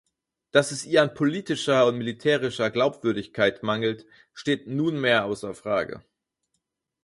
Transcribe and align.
Dass 0.49 0.71
es 0.71 0.83
ihr 0.83 1.03
an 1.03 1.13
politischer 1.13 1.85
und 1.85 1.95
militärischer 1.99 2.71
Glaubwürdigkeit 2.71 3.61
mangelt, 3.61 4.07
steht 4.33 4.65
nunmehr 4.65 5.25
außer 5.25 5.53
Frage. 5.53 6.03